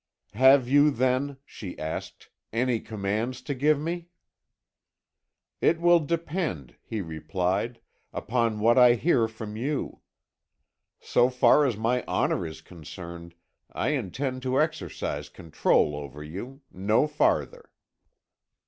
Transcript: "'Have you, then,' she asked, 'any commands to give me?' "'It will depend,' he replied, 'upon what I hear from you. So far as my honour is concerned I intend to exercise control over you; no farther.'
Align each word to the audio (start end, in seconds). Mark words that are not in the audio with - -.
"'Have 0.33 0.67
you, 0.67 0.89
then,' 0.89 1.37
she 1.45 1.77
asked, 1.77 2.31
'any 2.51 2.79
commands 2.79 3.39
to 3.43 3.53
give 3.53 3.79
me?' 3.79 4.07
"'It 5.61 5.79
will 5.79 5.99
depend,' 5.99 6.75
he 6.81 7.01
replied, 7.01 7.79
'upon 8.11 8.59
what 8.59 8.79
I 8.79 8.95
hear 8.95 9.27
from 9.27 9.55
you. 9.55 9.99
So 10.99 11.29
far 11.29 11.65
as 11.67 11.77
my 11.77 12.03
honour 12.07 12.47
is 12.47 12.61
concerned 12.61 13.35
I 13.71 13.89
intend 13.89 14.41
to 14.41 14.59
exercise 14.59 15.29
control 15.29 15.95
over 15.95 16.23
you; 16.23 16.61
no 16.71 17.05
farther.' 17.05 17.69